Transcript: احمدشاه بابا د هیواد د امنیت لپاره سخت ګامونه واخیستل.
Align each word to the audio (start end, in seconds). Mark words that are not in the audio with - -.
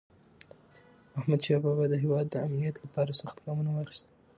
احمدشاه 1.19 1.61
بابا 1.65 1.85
د 1.89 1.93
هیواد 2.03 2.25
د 2.29 2.35
امنیت 2.45 2.75
لپاره 2.83 3.17
سخت 3.21 3.37
ګامونه 3.45 3.69
واخیستل. 3.73 4.13